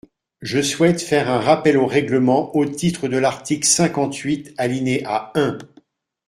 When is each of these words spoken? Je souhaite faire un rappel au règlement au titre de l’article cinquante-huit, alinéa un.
Je 0.41 0.63
souhaite 0.63 0.99
faire 0.99 1.29
un 1.29 1.37
rappel 1.39 1.77
au 1.77 1.85
règlement 1.85 2.55
au 2.55 2.65
titre 2.65 3.07
de 3.07 3.17
l’article 3.17 3.67
cinquante-huit, 3.67 4.51
alinéa 4.57 5.31
un. 5.35 5.59